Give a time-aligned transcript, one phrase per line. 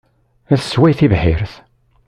[0.49, 1.53] La tessway tibḥirt.